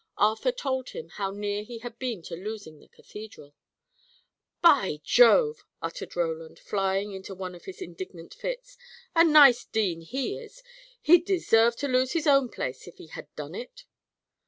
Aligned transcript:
Arthur 0.17 0.51
told 0.51 0.89
him 0.89 1.09
how 1.09 1.29
near 1.29 1.61
he 1.63 1.77
had 1.77 1.99
been 1.99 2.23
to 2.23 2.35
losing 2.35 2.79
the 2.79 2.87
Cathedral. 2.87 3.53
"By 4.59 4.99
Jove!" 5.03 5.63
uttered 5.79 6.15
Roland, 6.15 6.57
flying 6.57 7.11
into 7.11 7.35
one 7.35 7.53
of 7.53 7.65
his 7.65 7.83
indignant 7.83 8.33
fits. 8.33 8.79
"A 9.15 9.23
nice 9.23 9.63
dean 9.63 10.01
he 10.01 10.39
is! 10.39 10.63
He'd 11.03 11.25
deserve 11.25 11.75
to 11.75 11.87
lose 11.87 12.13
his 12.13 12.25
own 12.25 12.49
place, 12.49 12.87
if 12.87 12.97
he 12.97 13.09
had 13.13 13.27
done 13.35 13.53
it." 13.53 13.85